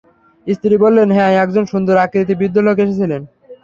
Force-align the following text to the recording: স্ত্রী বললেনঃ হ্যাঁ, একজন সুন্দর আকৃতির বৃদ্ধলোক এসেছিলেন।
স্ত্রী 0.47 0.75
বললেনঃ 0.83 1.13
হ্যাঁ, 1.15 1.33
একজন 1.43 1.63
সুন্দর 1.71 1.95
আকৃতির 1.97 2.39
বৃদ্ধলোক 2.39 2.77
এসেছিলেন। 2.79 3.21